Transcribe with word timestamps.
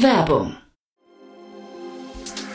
Werbung 0.00 0.56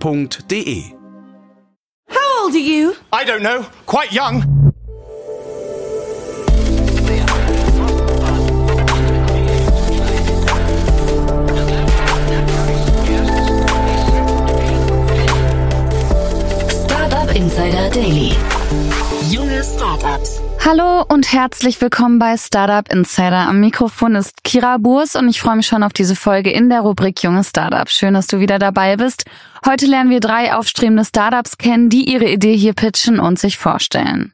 www.ftf.de. 0.00 0.94
How 2.08 2.44
old 2.44 2.54
are 2.54 2.58
you? 2.58 2.96
I 3.12 3.24
don't 3.24 3.42
know. 3.42 3.62
Quite 3.86 4.12
young. 4.12 4.42
Startup 16.70 17.34
Insider 17.34 17.90
Daily. 17.90 18.30
Junge 19.30 19.62
Startups. 19.62 20.45
Hallo 20.68 21.04
und 21.06 21.32
herzlich 21.32 21.80
willkommen 21.80 22.18
bei 22.18 22.36
Startup 22.36 22.92
Insider. 22.92 23.46
Am 23.46 23.60
Mikrofon 23.60 24.16
ist 24.16 24.42
Kira 24.42 24.78
Burs 24.78 25.14
und 25.14 25.28
ich 25.28 25.40
freue 25.40 25.54
mich 25.54 25.68
schon 25.68 25.84
auf 25.84 25.92
diese 25.92 26.16
Folge 26.16 26.50
in 26.50 26.68
der 26.68 26.80
Rubrik 26.80 27.22
Junge 27.22 27.44
Startups. 27.44 27.92
Schön, 27.92 28.14
dass 28.14 28.26
du 28.26 28.40
wieder 28.40 28.58
dabei 28.58 28.96
bist. 28.96 29.26
Heute 29.64 29.86
lernen 29.86 30.10
wir 30.10 30.18
drei 30.18 30.52
aufstrebende 30.52 31.04
Startups 31.04 31.56
kennen, 31.56 31.88
die 31.88 32.10
ihre 32.10 32.28
Idee 32.28 32.56
hier 32.56 32.72
pitchen 32.72 33.20
und 33.20 33.38
sich 33.38 33.58
vorstellen. 33.58 34.32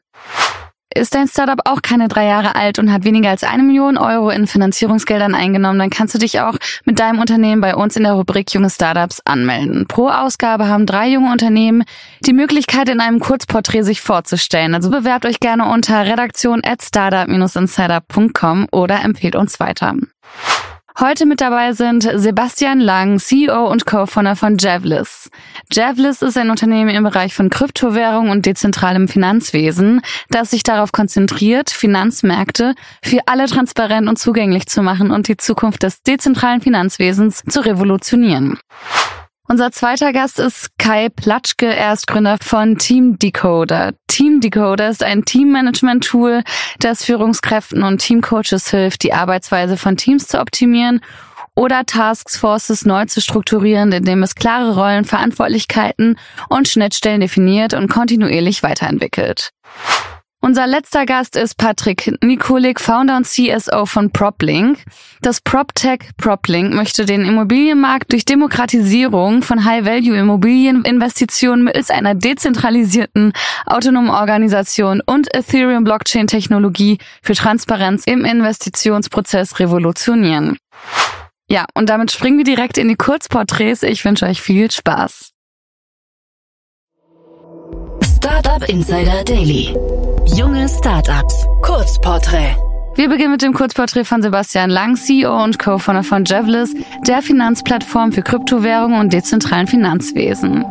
Ist 0.95 1.15
dein 1.15 1.27
Startup 1.27 1.59
auch 1.65 1.81
keine 1.81 2.07
drei 2.07 2.25
Jahre 2.25 2.55
alt 2.55 2.77
und 2.77 2.91
hat 2.91 3.03
weniger 3.03 3.29
als 3.29 3.43
eine 3.43 3.63
Million 3.63 3.97
Euro 3.97 4.29
in 4.29 4.47
Finanzierungsgeldern 4.47 5.33
eingenommen, 5.33 5.79
dann 5.79 5.89
kannst 5.89 6.13
du 6.13 6.19
dich 6.19 6.39
auch 6.39 6.55
mit 6.85 6.99
deinem 6.99 7.19
Unternehmen 7.19 7.61
bei 7.61 7.75
uns 7.75 7.95
in 7.95 8.03
der 8.03 8.13
Rubrik 8.13 8.53
Junge 8.53 8.69
Startups 8.69 9.21
anmelden. 9.25 9.87
Pro 9.87 10.09
Ausgabe 10.09 10.67
haben 10.67 10.85
drei 10.85 11.09
junge 11.09 11.31
Unternehmen 11.31 11.83
die 12.25 12.33
Möglichkeit, 12.33 12.89
in 12.89 12.99
einem 12.99 13.19
Kurzporträt 13.19 13.83
sich 13.83 14.01
vorzustellen. 14.01 14.75
Also 14.75 14.91
bewerbt 14.91 15.25
euch 15.25 15.39
gerne 15.39 15.65
unter 15.65 16.05
redaktion 16.05 16.61
at 16.63 16.83
startup-insider.com 16.83 18.67
oder 18.71 19.03
empfehlt 19.03 19.35
uns 19.35 19.59
weiter. 19.59 19.95
Heute 20.99 21.25
mit 21.25 21.41
dabei 21.41 21.73
sind 21.73 22.03
Sebastian 22.03 22.79
Lang, 22.79 23.17
CEO 23.17 23.67
und 23.67 23.87
Co-Founder 23.87 24.35
von 24.35 24.57
Javlis. 24.59 25.31
Javlis 25.71 26.21
ist 26.21 26.37
ein 26.37 26.51
Unternehmen 26.51 26.91
im 26.91 27.03
Bereich 27.03 27.33
von 27.33 27.49
Kryptowährung 27.49 28.29
und 28.29 28.45
dezentralem 28.45 29.07
Finanzwesen, 29.07 30.01
das 30.29 30.51
sich 30.51 30.61
darauf 30.61 30.91
konzentriert, 30.91 31.71
Finanzmärkte 31.71 32.75
für 33.01 33.21
alle 33.25 33.47
transparent 33.47 34.07
und 34.07 34.19
zugänglich 34.19 34.67
zu 34.67 34.83
machen 34.83 35.09
und 35.09 35.27
die 35.27 35.37
Zukunft 35.37 35.81
des 35.81 36.03
dezentralen 36.03 36.61
Finanzwesens 36.61 37.41
zu 37.49 37.61
revolutionieren. 37.61 38.59
Unser 39.49 39.71
zweiter 39.71 40.13
Gast 40.13 40.39
ist 40.39 40.69
Kai 40.77 41.09
Platschke, 41.09 41.65
er 41.65 41.93
ist 41.93 42.07
Gründer 42.07 42.37
von 42.41 42.77
Team 42.77 43.19
Decoder. 43.19 43.93
Team 44.07 44.39
Decoder 44.39 44.89
ist 44.89 45.03
ein 45.03 45.25
Teammanagement-Tool, 45.25 46.43
das 46.79 47.03
Führungskräften 47.03 47.83
und 47.83 47.97
Teamcoaches 47.97 48.69
hilft, 48.69 49.03
die 49.03 49.13
Arbeitsweise 49.13 49.75
von 49.75 49.97
Teams 49.97 50.27
zu 50.27 50.39
optimieren 50.39 51.01
oder 51.55 51.85
Taskforces 51.85 52.85
neu 52.85 53.05
zu 53.05 53.19
strukturieren, 53.21 53.91
indem 53.91 54.23
es 54.23 54.35
klare 54.35 54.75
Rollen, 54.75 55.03
Verantwortlichkeiten 55.03 56.17
und 56.47 56.69
Schnittstellen 56.69 57.19
definiert 57.21 57.73
und 57.73 57.89
kontinuierlich 57.89 58.63
weiterentwickelt. 58.63 59.51
Unser 60.45 60.67
letzter 60.67 61.05
Gast 61.05 61.37
ist 61.37 61.57
Patrick 61.57 62.21
Nikolik, 62.21 62.81
Founder 62.81 63.15
und 63.15 63.25
CSO 63.25 63.85
von 63.85 64.11
PropLink. 64.11 64.77
Das 65.21 65.39
PropTech 65.39 66.09
PropLink 66.17 66.73
möchte 66.73 67.05
den 67.05 67.23
Immobilienmarkt 67.23 68.11
durch 68.11 68.25
Demokratisierung 68.25 69.41
von 69.41 69.63
High-Value-Immobilieninvestitionen 69.63 71.63
mittels 71.63 71.89
einer 71.89 72.13
dezentralisierten, 72.13 73.31
autonomen 73.65 74.09
Organisation 74.09 75.01
und 75.05 75.33
Ethereum-Blockchain-Technologie 75.33 76.97
für 77.21 77.35
Transparenz 77.35 78.03
im 78.05 78.25
Investitionsprozess 78.25 79.61
revolutionieren. 79.61 80.57
Ja, 81.49 81.67
und 81.73 81.87
damit 81.87 82.11
springen 82.11 82.37
wir 82.37 82.43
direkt 82.43 82.77
in 82.77 82.89
die 82.89 82.97
Kurzporträts. 82.97 83.81
Ich 83.81 84.03
wünsche 84.03 84.25
euch 84.25 84.41
viel 84.41 84.69
Spaß. 84.69 85.32
Startup 88.43 88.67
Insider 88.67 89.23
Daily. 89.23 89.73
Junge 90.25 90.67
Startups. 90.67 91.47
Kurzporträt. 91.61 92.57
Wir 92.93 93.07
beginnen 93.07 93.31
mit 93.31 93.41
dem 93.41 93.53
Kurzporträt 93.53 94.03
von 94.03 94.21
Sebastian 94.21 94.69
Lang, 94.69 94.97
CEO 94.97 95.41
und 95.41 95.57
Co-Founder 95.59 96.03
von 96.03 96.25
Javlis, 96.25 96.75
der 97.07 97.21
Finanzplattform 97.21 98.11
für 98.11 98.21
Kryptowährungen 98.21 98.99
und 98.99 99.13
dezentralen 99.13 99.67
Finanzwesen. 99.67 100.65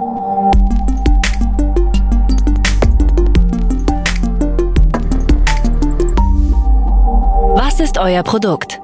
Was 7.56 7.80
ist 7.80 7.96
euer 7.96 8.22
Produkt? 8.22 8.81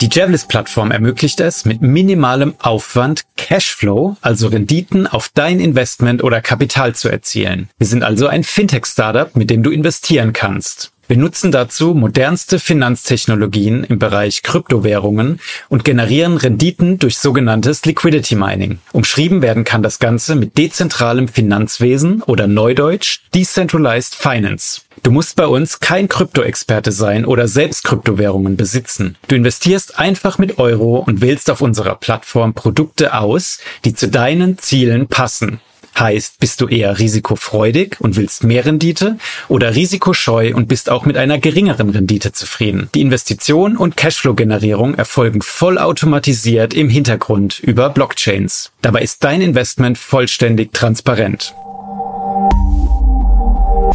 Die 0.00 0.08
Javlis-Plattform 0.10 0.92
ermöglicht 0.92 1.40
es, 1.40 1.66
mit 1.66 1.82
minimalem 1.82 2.54
Aufwand 2.58 3.24
Cashflow, 3.36 4.16
also 4.22 4.48
Renditen 4.48 5.06
auf 5.06 5.30
dein 5.34 5.60
Investment 5.60 6.24
oder 6.24 6.40
Kapital 6.40 6.94
zu 6.94 7.10
erzielen. 7.10 7.68
Wir 7.76 7.86
sind 7.86 8.02
also 8.02 8.26
ein 8.26 8.42
Fintech-Startup, 8.42 9.36
mit 9.36 9.50
dem 9.50 9.62
du 9.62 9.70
investieren 9.70 10.32
kannst. 10.32 10.90
Wir 11.10 11.16
nutzen 11.16 11.50
dazu 11.50 11.92
modernste 11.92 12.60
Finanztechnologien 12.60 13.82
im 13.82 13.98
Bereich 13.98 14.44
Kryptowährungen 14.44 15.40
und 15.68 15.82
generieren 15.82 16.36
Renditen 16.36 17.00
durch 17.00 17.18
sogenanntes 17.18 17.84
Liquidity 17.84 18.36
Mining. 18.36 18.78
Umschrieben 18.92 19.42
werden 19.42 19.64
kann 19.64 19.82
das 19.82 19.98
Ganze 19.98 20.36
mit 20.36 20.56
dezentralem 20.56 21.26
Finanzwesen 21.26 22.22
oder 22.22 22.46
Neudeutsch 22.46 23.22
Decentralized 23.34 24.14
Finance. 24.14 24.82
Du 25.02 25.10
musst 25.10 25.34
bei 25.34 25.46
uns 25.48 25.80
kein 25.80 26.08
Kryptoexperte 26.08 26.92
sein 26.92 27.24
oder 27.24 27.48
selbst 27.48 27.82
Kryptowährungen 27.82 28.56
besitzen. 28.56 29.16
Du 29.26 29.34
investierst 29.34 29.98
einfach 29.98 30.38
mit 30.38 30.60
Euro 30.60 30.98
und 30.98 31.22
wählst 31.22 31.50
auf 31.50 31.60
unserer 31.60 31.96
Plattform 31.96 32.54
Produkte 32.54 33.14
aus, 33.18 33.58
die 33.84 33.94
zu 33.94 34.06
deinen 34.06 34.58
Zielen 34.58 35.08
passen. 35.08 35.60
Heißt, 35.98 36.40
bist 36.40 36.60
du 36.60 36.68
eher 36.68 36.98
risikofreudig 36.98 37.96
und 38.00 38.16
willst 38.16 38.44
mehr 38.44 38.64
Rendite 38.64 39.18
oder 39.48 39.74
risikoscheu 39.74 40.54
und 40.54 40.68
bist 40.68 40.90
auch 40.90 41.04
mit 41.04 41.16
einer 41.16 41.38
geringeren 41.38 41.90
Rendite 41.90 42.32
zufrieden? 42.32 42.88
Die 42.94 43.00
Investition 43.00 43.76
und 43.76 43.96
Cashflow-Generierung 43.96 44.94
erfolgen 44.94 45.42
vollautomatisiert 45.42 46.74
im 46.74 46.88
Hintergrund 46.88 47.60
über 47.60 47.90
Blockchains. 47.90 48.72
Dabei 48.82 49.02
ist 49.02 49.24
dein 49.24 49.42
Investment 49.42 49.98
vollständig 49.98 50.72
transparent. 50.72 51.54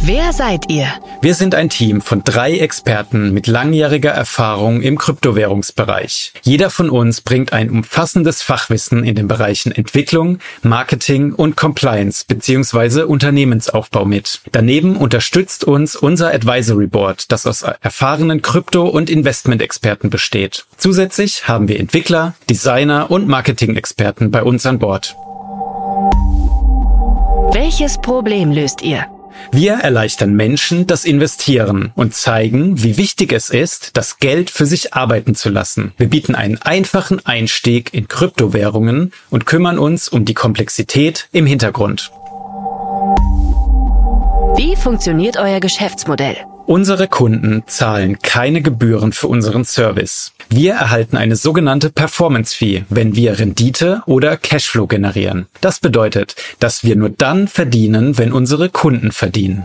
Wer 0.00 0.32
seid 0.32 0.70
ihr? 0.70 0.86
Wir 1.22 1.34
sind 1.34 1.54
ein 1.54 1.68
Team 1.68 2.00
von 2.00 2.22
drei 2.22 2.58
Experten 2.58 3.32
mit 3.32 3.46
langjähriger 3.46 4.10
Erfahrung 4.10 4.82
im 4.82 4.98
Kryptowährungsbereich. 4.98 6.32
Jeder 6.42 6.70
von 6.70 6.90
uns 6.90 7.20
bringt 7.20 7.52
ein 7.52 7.70
umfassendes 7.70 8.42
Fachwissen 8.42 9.04
in 9.04 9.14
den 9.14 9.26
Bereichen 9.26 9.72
Entwicklung, 9.72 10.38
Marketing 10.62 11.32
und 11.32 11.56
Compliance 11.56 12.24
bzw. 12.26 13.02
Unternehmensaufbau 13.02 14.04
mit. 14.04 14.40
Daneben 14.52 14.96
unterstützt 14.96 15.64
uns 15.64 15.96
unser 15.96 16.32
Advisory 16.32 16.86
Board, 16.86 17.32
das 17.32 17.46
aus 17.46 17.62
erfahrenen 17.62 18.42
Krypto- 18.42 18.88
und 18.88 19.08
Investmentexperten 19.10 20.10
besteht. 20.10 20.66
Zusätzlich 20.76 21.48
haben 21.48 21.68
wir 21.68 21.80
Entwickler, 21.80 22.34
Designer 22.50 23.10
und 23.10 23.28
Marketing-Experten 23.28 24.30
bei 24.30 24.42
uns 24.42 24.66
an 24.66 24.78
Bord. 24.78 25.16
Welches 27.52 27.98
Problem 27.98 28.52
löst 28.52 28.82
ihr? 28.82 29.06
Wir 29.52 29.74
erleichtern 29.74 30.34
Menschen 30.34 30.86
das 30.86 31.04
Investieren 31.04 31.92
und 31.94 32.14
zeigen, 32.14 32.82
wie 32.82 32.96
wichtig 32.96 33.32
es 33.32 33.50
ist, 33.50 33.96
das 33.96 34.18
Geld 34.18 34.50
für 34.50 34.66
sich 34.66 34.94
arbeiten 34.94 35.34
zu 35.34 35.50
lassen. 35.50 35.92
Wir 35.96 36.08
bieten 36.08 36.34
einen 36.34 36.60
einfachen 36.60 37.24
Einstieg 37.24 37.94
in 37.94 38.08
Kryptowährungen 38.08 39.12
und 39.30 39.46
kümmern 39.46 39.78
uns 39.78 40.08
um 40.08 40.24
die 40.24 40.34
Komplexität 40.34 41.28
im 41.32 41.46
Hintergrund. 41.46 42.10
Wie 44.56 44.74
funktioniert 44.76 45.36
euer 45.36 45.60
Geschäftsmodell? 45.60 46.36
Unsere 46.66 47.06
Kunden 47.06 47.62
zahlen 47.68 48.18
keine 48.18 48.60
Gebühren 48.60 49.12
für 49.12 49.28
unseren 49.28 49.64
Service. 49.64 50.32
Wir 50.48 50.74
erhalten 50.74 51.16
eine 51.16 51.36
sogenannte 51.36 51.90
Performance 51.90 52.56
Fee, 52.56 52.84
wenn 52.88 53.14
wir 53.14 53.38
Rendite 53.38 54.02
oder 54.06 54.36
Cashflow 54.36 54.88
generieren. 54.88 55.46
Das 55.60 55.78
bedeutet, 55.78 56.34
dass 56.58 56.82
wir 56.82 56.96
nur 56.96 57.10
dann 57.10 57.46
verdienen, 57.46 58.18
wenn 58.18 58.32
unsere 58.32 58.68
Kunden 58.68 59.12
verdienen. 59.12 59.64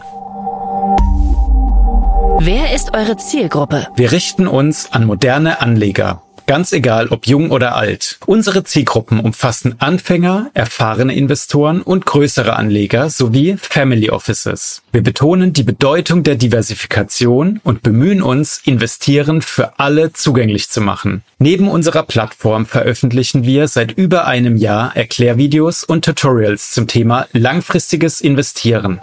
Wer 2.39 2.75
ist 2.75 2.93
eure 2.93 3.17
Zielgruppe? 3.17 3.87
Wir 3.95 4.11
richten 4.11 4.47
uns 4.47 4.91
an 4.91 5.05
moderne 5.05 5.59
Anleger. 5.59 6.21
Ganz 6.47 6.73
egal, 6.73 7.07
ob 7.09 7.27
jung 7.27 7.51
oder 7.51 7.75
alt. 7.75 8.19
Unsere 8.25 8.63
Zielgruppen 8.63 9.19
umfassen 9.19 9.75
Anfänger, 9.79 10.51
erfahrene 10.53 11.15
Investoren 11.15 11.81
und 11.81 12.05
größere 12.05 12.55
Anleger 12.55 13.09
sowie 13.09 13.57
Family 13.59 14.09
Offices. 14.09 14.81
Wir 14.91 15.03
betonen 15.03 15.53
die 15.53 15.63
Bedeutung 15.63 16.23
der 16.23 16.35
Diversifikation 16.35 17.61
und 17.63 17.83
bemühen 17.83 18.21
uns, 18.21 18.61
Investieren 18.65 19.41
für 19.41 19.79
alle 19.79 20.13
zugänglich 20.13 20.69
zu 20.69 20.81
machen. 20.81 21.23
Neben 21.39 21.67
unserer 21.69 22.03
Plattform 22.03 22.65
veröffentlichen 22.65 23.43
wir 23.43 23.67
seit 23.67 23.91
über 23.93 24.25
einem 24.27 24.57
Jahr 24.57 24.95
Erklärvideos 24.95 25.83
und 25.83 26.05
Tutorials 26.05 26.71
zum 26.71 26.87
Thema 26.87 27.27
langfristiges 27.33 28.21
Investieren. 28.21 29.01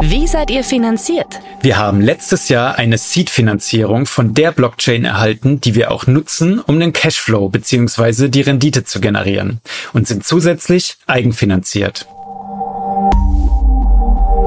Wie 0.00 0.26
seid 0.26 0.50
ihr 0.50 0.62
finanziert? 0.62 1.40
Wir 1.60 1.76
haben 1.76 2.00
letztes 2.00 2.48
Jahr 2.48 2.78
eine 2.78 2.98
Seed-Finanzierung 2.98 4.06
von 4.06 4.32
der 4.32 4.52
Blockchain 4.52 5.04
erhalten, 5.04 5.60
die 5.60 5.74
wir 5.74 5.90
auch 5.90 6.06
nutzen, 6.06 6.60
um 6.60 6.78
den 6.78 6.92
Cashflow 6.92 7.48
bzw. 7.48 8.28
die 8.28 8.42
Rendite 8.42 8.84
zu 8.84 9.00
generieren 9.00 9.60
und 9.92 10.06
sind 10.06 10.24
zusätzlich 10.24 10.98
eigenfinanziert. 11.06 12.06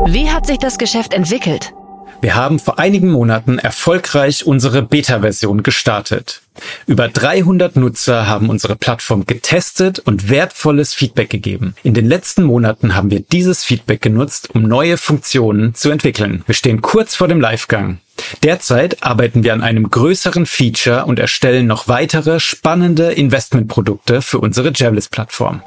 Wie 0.08 0.30
hat 0.30 0.48
sich 0.48 0.58
das 0.58 0.78
Geschäft 0.78 1.14
entwickelt? 1.14 1.74
Wir 2.22 2.36
haben 2.36 2.60
vor 2.60 2.78
einigen 2.78 3.10
Monaten 3.10 3.58
erfolgreich 3.58 4.46
unsere 4.46 4.84
Beta-Version 4.84 5.64
gestartet. 5.64 6.42
Über 6.86 7.08
300 7.08 7.76
Nutzer 7.76 8.28
haben 8.28 8.52
unsere 8.52 8.76
Plattform 8.76 9.26
getestet 9.26 9.98
und 9.98 10.30
wertvolles 10.30 10.94
Feedback 10.94 11.32
gegeben. 11.32 11.74
In 11.82 11.96
den 11.96 12.08
letzten 12.08 12.44
Monaten 12.44 12.94
haben 12.94 13.10
wir 13.10 13.22
dieses 13.22 13.64
Feedback 13.64 14.02
genutzt, 14.02 14.50
um 14.54 14.62
neue 14.62 14.98
Funktionen 14.98 15.74
zu 15.74 15.90
entwickeln. 15.90 16.44
Wir 16.46 16.54
stehen 16.54 16.84
kurz 16.84 17.16
vor 17.16 17.28
dem 17.28 17.42
Livegang. 17.42 17.98
Derzeit 18.44 19.02
arbeiten 19.02 19.44
wir 19.44 19.54
an 19.54 19.64
einem 19.64 19.90
größeren 19.90 20.46
Feature 20.46 21.06
und 21.06 21.18
erstellen 21.18 21.66
noch 21.66 21.88
weitere 21.88 22.40
spannende 22.40 23.12
Investmentprodukte 23.14 24.22
für 24.22 24.38
unsere 24.38 24.72
Javlis-Plattform. 24.72 25.64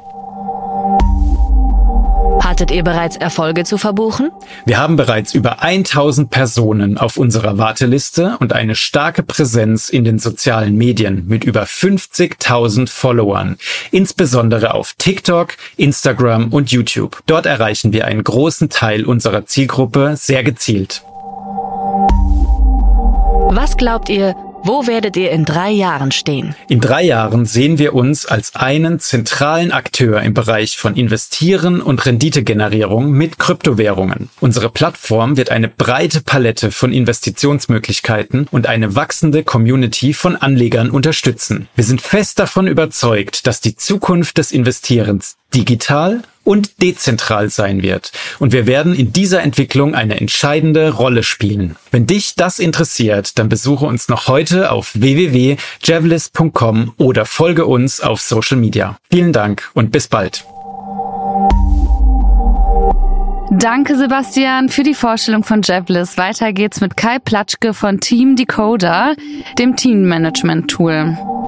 Hattet 2.55 2.71
ihr 2.71 2.85
bereits 2.85 3.17
Erfolge 3.17 3.65
zu 3.65 3.79
verbuchen? 3.79 4.31
Wir 4.65 4.79
haben 4.79 4.95
bereits 4.95 5.35
über 5.35 5.61
1000 5.61 6.31
Personen 6.31 6.99
auf 6.99 7.17
unserer 7.17 7.59
Warteliste 7.59 8.37
und 8.39 8.53
eine 8.53 8.77
starke 8.77 9.25
Präsenz 9.25 9.89
in 9.89 10.05
den 10.05 10.21
sozialen 10.21 10.77
Medien 10.77 11.27
mit 11.27 11.43
über 11.43 11.65
50.000 11.65 12.89
Followern, 12.89 13.57
insbesondere 13.91 14.73
auf 14.73 14.95
TikTok, 14.97 15.57
Instagram 15.77 16.53
und 16.53 16.71
YouTube. 16.71 17.25
Dort 17.27 17.47
erreichen 17.47 17.93
wir 17.93 18.05
einen 18.05 18.23
großen 18.23 18.71
Teil 18.71 19.05
unserer 19.05 19.47
Zielgruppe 19.47 20.15
sehr 20.17 20.45
gezielt. 20.45 21.03
Was 23.51 23.77
glaubt 23.77 24.09
ihr, 24.09 24.37
wo 24.65 24.87
werdet 24.87 25.17
ihr 25.17 25.31
in 25.31 25.45
drei 25.45 25.71
Jahren 25.71 26.11
stehen? 26.11 26.57
In 26.69 26.81
drei 26.81 27.03
Jahren 27.05 27.45
sehen 27.45 27.79
wir 27.79 27.95
uns 27.95 28.25
als 28.25 28.55
einen 28.55 28.99
zentralen 28.99 29.73
Akteur 29.73 30.23
im 30.23 30.33
Bereich 30.33 30.79
von 30.79 30.97
Investieren 30.97 31.83
und 31.83 32.07
Renditegenerierung 32.07 33.11
mit 33.11 33.39
Kryptowährungen. 33.39 34.31
Unsere 34.41 34.71
Plattform 34.71 35.37
wird 35.37 35.51
eine 35.51 35.69
breite 35.69 36.23
Palette 36.23 36.71
von 36.71 36.95
Investitionsmöglichkeiten 36.95 38.49
und 38.51 38.67
eine 38.67 38.97
wachsende 38.97 39.45
Community 39.45 40.15
von 40.15 40.35
Anlegern 40.37 40.91
unterstützen. 40.91 41.69
Wir 41.75 41.85
sind 41.85 42.01
fest 42.01 42.39
davon 42.39 42.67
überzeugt, 42.67 43.47
dass 43.47 43.61
die 43.61 43.77
Zukunft 43.77 44.39
des 44.39 44.51
Investierens 44.51 45.37
digital 45.55 46.23
und 46.45 46.83
dezentral 46.83 47.49
sein 47.51 47.83
wird. 47.83 48.13
Und 48.39 48.53
wir 48.53 48.67
werden 48.67 48.95
in 48.95 49.13
dieser 49.13 49.43
Entwicklung 49.43 49.95
eine 49.95 50.21
entscheidende 50.21 50.93
Rolle 50.93 51.23
spielen. 51.23 51.77
Wenn 51.91 52.07
dich 52.07 52.35
das 52.37 52.59
interessiert, 52.59 53.39
dann 53.39 53.49
besuche 53.49 53.87
uns 53.87 54.09
noch 54.09 54.29
heute 54.29 54.71
auf 54.71 54.93
www.javelis.com 54.95 56.93
oder 56.99 57.25
folge 57.25 57.67
uns 57.67 58.01
auf 58.01 58.21
Social 58.21 58.59
Media. 58.59 58.99
Vielen 59.11 59.33
Dank 59.33 59.71
und 59.75 59.91
bis 59.91 60.09
bald. 60.09 60.45
Danke, 63.51 63.97
Sebastian, 63.97 64.69
für 64.69 64.83
die 64.83 64.95
Vorstellung 64.95 65.45
von 65.45 65.63
Javlis. 65.63 66.19
Weiter 66.19 66.53
geht's 66.53 66.81
mit 66.81 66.97
Kai 66.97 67.19
Platschke 67.19 67.73
von 67.73 68.01
Team 68.01 68.37
Decoder, 68.37 69.15
dem 69.59 69.77
Teammanagement-Tool. 69.77 71.44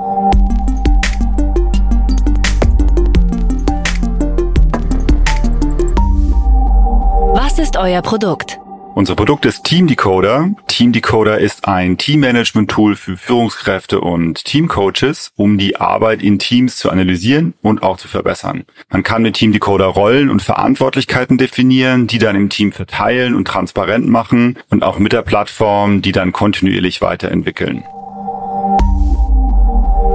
Was 7.56 7.68
ist 7.68 7.78
euer 7.78 8.02
Produkt? 8.02 8.60
Unser 8.94 9.14
Produkt 9.14 9.46
ist 9.46 9.64
Team 9.64 9.86
Decoder. 9.86 10.50
Team 10.66 10.92
Decoder 10.92 11.38
ist 11.38 11.66
ein 11.66 11.96
Teammanagement-Tool 11.96 12.96
für 12.96 13.16
Führungskräfte 13.16 14.02
und 14.02 14.44
Teamcoaches, 14.44 15.32
um 15.36 15.56
die 15.56 15.76
Arbeit 15.76 16.22
in 16.22 16.38
Teams 16.38 16.76
zu 16.76 16.90
analysieren 16.90 17.54
und 17.62 17.82
auch 17.82 17.96
zu 17.96 18.08
verbessern. 18.08 18.66
Man 18.90 19.02
kann 19.02 19.22
mit 19.22 19.36
Team 19.36 19.52
Decoder 19.52 19.86
Rollen 19.86 20.28
und 20.28 20.42
Verantwortlichkeiten 20.42 21.38
definieren, 21.38 22.06
die 22.06 22.18
dann 22.18 22.36
im 22.36 22.50
Team 22.50 22.72
verteilen 22.72 23.34
und 23.34 23.48
transparent 23.48 24.06
machen 24.06 24.58
und 24.68 24.84
auch 24.84 24.98
mit 24.98 25.14
der 25.14 25.22
Plattform, 25.22 26.02
die 26.02 26.12
dann 26.12 26.32
kontinuierlich 26.32 27.00
weiterentwickeln. 27.00 27.84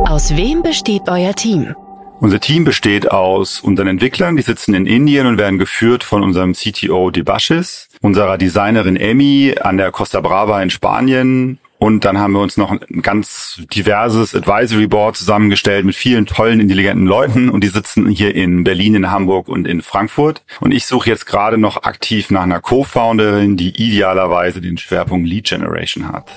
Aus 0.08 0.36
wem 0.38 0.62
besteht 0.62 1.10
euer 1.10 1.34
Team? 1.34 1.74
Unser 2.22 2.40
Team 2.40 2.66
besteht 2.66 3.10
aus 3.10 3.62
unseren 3.62 3.88
Entwicklern, 3.88 4.36
die 4.36 4.44
sitzen 4.44 4.76
in 4.76 4.86
Indien 4.86 5.26
und 5.26 5.40
werden 5.40 5.58
geführt 5.58 6.04
von 6.04 6.22
unserem 6.22 6.54
CTO 6.54 7.10
Debashis, 7.10 7.90
unserer 8.00 8.38
Designerin 8.38 8.96
Emmy 8.96 9.56
an 9.60 9.78
der 9.78 9.92
Costa 9.92 10.22
Brava 10.22 10.62
in 10.62 10.70
Spanien 10.70 11.58
und 11.80 12.06
dann 12.06 12.20
haben 12.20 12.34
wir 12.34 12.42
uns 12.42 12.58
noch 12.58 12.70
ein 12.70 13.02
ganz 13.02 13.60
diverses 13.74 14.36
Advisory 14.36 14.86
Board 14.86 15.18
zusammengestellt 15.18 15.84
mit 15.84 15.96
vielen 15.96 16.28
tollen, 16.28 16.60
intelligenten 16.60 17.08
Leuten 17.08 17.50
und 17.50 17.64
die 17.64 17.70
sitzen 17.70 18.08
hier 18.08 18.36
in 18.36 18.64
Berlin, 18.64 18.94
in 18.94 19.10
Hamburg 19.10 19.48
und 19.48 19.68
in 19.68 19.82
Frankfurt. 19.82 20.44
Und 20.60 20.74
ich 20.74 20.86
suche 20.86 21.10
jetzt 21.10 21.26
gerade 21.26 21.58
noch 21.58 21.82
aktiv 21.82 22.30
nach 22.30 22.44
einer 22.44 22.62
Co-Founderin, 22.62 23.58
die 23.58 23.70
idealerweise 23.70 24.62
den 24.62 24.78
Schwerpunkt 24.78 25.28
Lead 25.28 25.46
Generation 25.46 26.08
hat. 26.08 26.30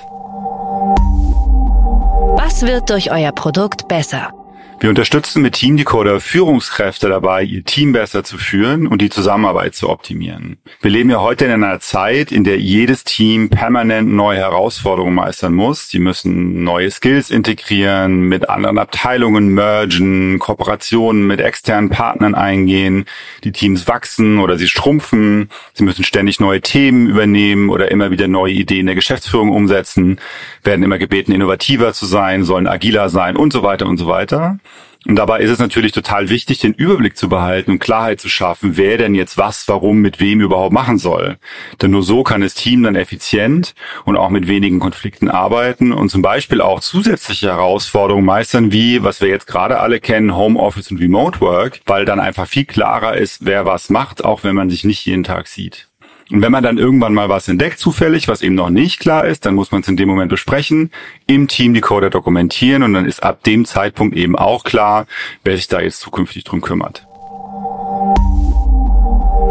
Was 2.37 2.63
wird 2.63 2.89
durch 2.89 3.11
euer 3.11 3.31
Produkt 3.31 3.87
besser? 3.87 4.33
Wir 4.77 4.89
unterstützen 4.89 5.41
mit 5.41 5.53
Team 5.53 5.77
Decoder 5.77 6.19
Führungskräfte 6.19 7.07
dabei, 7.07 7.43
ihr 7.43 7.63
Team 7.63 7.93
besser 7.93 8.25
zu 8.25 8.37
führen 8.37 8.87
und 8.87 9.01
die 9.01 9.09
Zusammenarbeit 9.09 9.73
zu 9.73 9.89
optimieren. 9.89 10.57
Wir 10.81 10.91
leben 10.91 11.09
ja 11.09 11.21
heute 11.21 11.45
in 11.45 11.51
einer 11.51 11.79
Zeit, 11.79 12.31
in 12.31 12.43
der 12.43 12.59
jedes 12.59 13.05
Team 13.05 13.49
permanent 13.49 14.11
neue 14.11 14.37
Herausforderungen 14.39 15.15
meistern 15.15 15.53
muss. 15.53 15.89
Sie 15.89 15.99
müssen 15.99 16.63
neue 16.63 16.91
Skills 16.91 17.31
integrieren, 17.31 18.23
mit 18.23 18.49
anderen 18.49 18.77
Abteilungen 18.77 19.47
mergen, 19.47 20.39
Kooperationen 20.39 21.25
mit 21.25 21.39
externen 21.39 21.89
Partnern 21.89 22.35
eingehen. 22.35 23.05
Die 23.45 23.53
Teams 23.53 23.87
wachsen 23.87 24.39
oder 24.39 24.57
sie 24.57 24.67
schrumpfen. 24.67 25.49
Sie 25.73 25.85
müssen 25.85 26.03
ständig 26.03 26.41
neue 26.41 26.59
Themen 26.59 27.07
übernehmen 27.07 27.69
oder 27.69 27.89
immer 27.91 28.11
wieder 28.11 28.27
neue 28.27 28.53
Ideen 28.53 28.87
der 28.87 28.95
Geschäftsführung 28.95 29.51
umsetzen, 29.51 30.19
werden 30.63 30.83
immer 30.83 30.97
gebeten, 30.97 31.31
innovativer 31.31 31.93
zu 31.93 32.05
sein, 32.05 32.43
sollen 32.43 32.67
agiler 32.67 33.07
sein 33.07 33.37
und 33.37 33.53
so 33.53 33.63
weiter 33.63 33.87
und 33.87 33.97
so 33.97 34.07
weiter. 34.07 34.59
Und 35.07 35.17
dabei 35.17 35.41
ist 35.41 35.51
es 35.51 35.59
natürlich 35.59 35.91
total 35.91 36.29
wichtig, 36.29 36.59
den 36.59 36.73
Überblick 36.73 37.15
zu 37.15 37.29
behalten 37.29 37.71
und 37.71 37.79
Klarheit 37.79 38.19
zu 38.19 38.27
schaffen, 38.27 38.75
wer 38.75 38.97
denn 38.97 39.13
jetzt 39.13 39.37
was, 39.37 39.67
warum, 39.67 39.99
mit 39.99 40.19
wem 40.19 40.41
überhaupt 40.41 40.73
machen 40.73 40.97
soll. 40.97 41.37
Denn 41.81 41.91
nur 41.91 42.01
so 42.01 42.23
kann 42.23 42.41
das 42.41 42.55
Team 42.55 42.81
dann 42.81 42.95
effizient 42.95 43.75
und 44.05 44.17
auch 44.17 44.29
mit 44.29 44.47
wenigen 44.47 44.79
Konflikten 44.79 45.29
arbeiten 45.29 45.93
und 45.93 46.09
zum 46.09 46.23
Beispiel 46.23 46.59
auch 46.59 46.79
zusätzliche 46.79 47.49
Herausforderungen 47.49 48.25
meistern, 48.25 48.71
wie, 48.71 49.03
was 49.03 49.21
wir 49.21 49.29
jetzt 49.29 49.45
gerade 49.45 49.79
alle 49.79 49.99
kennen, 49.99 50.35
Homeoffice 50.35 50.89
und 50.89 50.99
Remote 50.99 51.39
Work, 51.39 51.81
weil 51.85 52.05
dann 52.05 52.19
einfach 52.19 52.47
viel 52.47 52.65
klarer 52.65 53.15
ist, 53.15 53.45
wer 53.45 53.65
was 53.65 53.91
macht, 53.91 54.25
auch 54.25 54.43
wenn 54.43 54.55
man 54.55 54.71
sich 54.71 54.83
nicht 54.83 55.05
jeden 55.05 55.23
Tag 55.23 55.47
sieht. 55.47 55.87
Und 56.31 56.41
wenn 56.41 56.51
man 56.51 56.63
dann 56.63 56.79
irgendwann 56.79 57.13
mal 57.13 57.29
was 57.29 57.47
entdeckt, 57.47 57.79
zufällig, 57.79 58.27
was 58.27 58.41
eben 58.41 58.55
noch 58.55 58.71
nicht 58.71 58.99
klar 58.99 59.25
ist, 59.25 59.45
dann 59.45 59.53
muss 59.53 59.71
man 59.71 59.81
es 59.81 59.87
in 59.87 59.95
dem 59.95 60.09
Moment 60.09 60.29
besprechen, 60.29 60.91
im 61.27 61.47
Team 61.47 61.73
die 61.75 61.81
Coder 61.81 62.09
dokumentieren 62.09 62.81
und 62.81 62.93
dann 62.93 63.05
ist 63.05 63.21
ab 63.21 63.43
dem 63.43 63.65
Zeitpunkt 63.65 64.15
eben 64.15 64.35
auch 64.35 64.63
klar, 64.63 65.05
wer 65.43 65.55
sich 65.55 65.67
da 65.67 65.79
jetzt 65.81 65.99
zukünftig 65.99 66.43
drum 66.43 66.61
kümmert. 66.61 67.05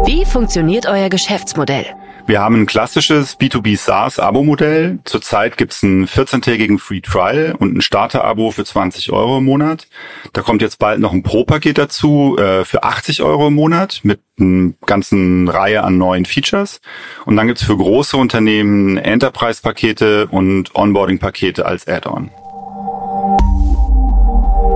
Wie 0.05 0.25
funktioniert 0.25 0.85
euer 0.85 1.09
Geschäftsmodell? 1.09 1.85
Wir 2.27 2.41
haben 2.41 2.61
ein 2.61 2.65
klassisches 2.65 3.39
B2B 3.39 3.77
SaaS-Abo-Modell. 3.77 4.97
Zurzeit 5.03 5.57
gibt's 5.57 5.83
einen 5.83 6.07
14-tägigen 6.07 6.79
Free 6.79 7.01
Trial 7.01 7.55
und 7.59 7.77
ein 7.77 7.81
Starter-Abo 7.81 8.49
für 8.49 8.65
20 8.65 9.11
Euro 9.11 9.37
im 9.37 9.45
Monat. 9.45 9.87
Da 10.33 10.41
kommt 10.41 10.63
jetzt 10.63 10.79
bald 10.79 10.99
noch 10.99 11.13
ein 11.13 11.21
Pro-Paket 11.21 11.77
dazu 11.77 12.35
äh, 12.39 12.65
für 12.65 12.83
80 12.83 13.21
Euro 13.21 13.49
im 13.49 13.53
Monat 13.53 13.99
mit 14.01 14.21
einer 14.39 14.73
ganzen 14.87 15.47
Reihe 15.47 15.83
an 15.83 15.99
neuen 15.99 16.25
Features. 16.25 16.81
Und 17.25 17.35
dann 17.35 17.45
gibt's 17.45 17.63
für 17.63 17.77
große 17.77 18.17
Unternehmen 18.17 18.97
Enterprise-Pakete 18.97 20.25
und 20.25 20.73
Onboarding-Pakete 20.73 21.63
als 21.63 21.87
Add-on. 21.87 22.31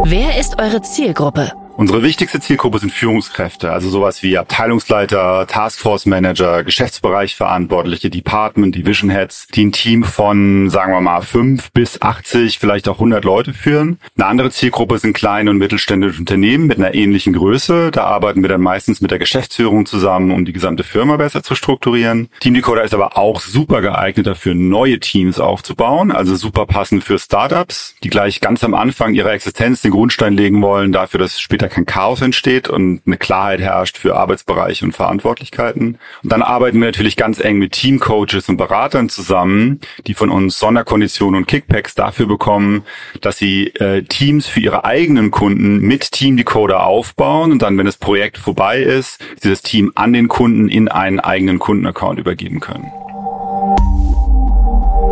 Wer 0.05 0.39
ist 0.39 0.59
eure 0.61 0.83
Zielgruppe? 0.83 1.51
Unsere 1.79 2.03
wichtigste 2.03 2.41
Zielgruppe 2.41 2.77
sind 2.79 2.91
Führungskräfte, 2.91 3.71
also 3.71 3.87
sowas 3.87 4.21
wie 4.21 4.37
Abteilungsleiter, 4.37 5.47
Taskforce 5.47 6.07
Manager, 6.07 6.65
Geschäftsbereichverantwortliche, 6.65 8.09
Department, 8.09 8.75
Division 8.75 9.09
Heads, 9.09 9.47
die 9.55 9.67
ein 9.67 9.71
Team 9.71 10.03
von, 10.03 10.69
sagen 10.69 10.91
wir 10.91 10.99
mal, 10.99 11.21
fünf 11.21 11.71
bis 11.71 12.01
80, 12.01 12.59
vielleicht 12.59 12.89
auch 12.89 12.95
100 12.95 13.23
Leute 13.23 13.53
führen. 13.53 13.97
Eine 14.17 14.25
andere 14.25 14.51
Zielgruppe 14.51 14.97
sind 14.97 15.13
kleine 15.13 15.51
und 15.51 15.57
mittelständische 15.57 16.19
Unternehmen 16.19 16.67
mit 16.67 16.79
einer 16.79 16.95
ähnlichen 16.95 17.31
Größe. 17.31 17.91
Da 17.91 18.03
arbeiten 18.03 18.41
wir 18.41 18.49
dann 18.49 18.59
meistens 18.59 18.99
mit 18.99 19.11
der 19.11 19.19
Geschäftsführung 19.19 19.85
zusammen, 19.85 20.31
um 20.31 20.43
die 20.43 20.51
gesamte 20.51 20.83
Firma 20.83 21.15
besser 21.15 21.43
zu 21.43 21.55
strukturieren. 21.55 22.27
Team 22.41 22.55
Decoder 22.55 22.83
ist 22.83 22.93
aber 22.93 23.17
auch 23.17 23.39
super 23.39 23.79
geeignet 23.79 24.27
dafür, 24.27 24.53
neue 24.53 24.99
Teams 24.99 25.39
aufzubauen, 25.39 26.11
also 26.11 26.35
super 26.35 26.65
passend 26.65 27.05
für 27.05 27.17
Startups, 27.17 27.95
die 28.03 28.09
gleich 28.09 28.41
ganz 28.41 28.65
am 28.65 28.73
Anfang 28.73 29.13
ihrer 29.13 29.31
Existenz 29.31 29.81
den 29.81 29.91
Grundstein 29.91 30.35
legen 30.35 30.61
wollen 30.61 30.91
dafür, 30.91 31.21
dass 31.21 31.39
später 31.39 31.68
kein 31.69 31.85
Chaos 31.85 32.21
entsteht 32.21 32.69
und 32.69 33.01
eine 33.05 33.17
Klarheit 33.17 33.59
herrscht 33.59 33.97
für 33.97 34.15
Arbeitsbereiche 34.15 34.85
und 34.85 34.93
Verantwortlichkeiten. 34.93 35.97
Und 36.23 36.31
dann 36.31 36.41
arbeiten 36.41 36.79
wir 36.79 36.87
natürlich 36.87 37.15
ganz 37.15 37.39
eng 37.39 37.57
mit 37.57 37.71
Teamcoaches 37.73 38.49
und 38.49 38.57
Beratern 38.57 39.09
zusammen, 39.09 39.79
die 40.07 40.13
von 40.13 40.29
uns 40.29 40.59
Sonderkonditionen 40.59 41.41
und 41.41 41.47
Kickbacks 41.47 41.95
dafür 41.95 42.25
bekommen, 42.25 42.83
dass 43.21 43.37
sie 43.37 43.67
äh, 43.75 44.03
Teams 44.03 44.47
für 44.47 44.59
ihre 44.59 44.85
eigenen 44.85 45.31
Kunden 45.31 45.79
mit 45.79 46.11
Team 46.11 46.37
Decoder 46.37 46.85
aufbauen 46.85 47.51
und 47.51 47.61
dann, 47.61 47.77
wenn 47.77 47.85
das 47.85 47.97
Projekt 47.97 48.37
vorbei 48.37 48.81
ist, 48.81 49.21
sie 49.39 49.49
das 49.49 49.61
Team 49.61 49.91
an 49.95 50.13
den 50.13 50.27
Kunden 50.27 50.69
in 50.69 50.87
einen 50.87 51.19
eigenen 51.19 51.59
Kundenaccount 51.59 52.19
übergeben 52.19 52.59
können. 52.59 52.91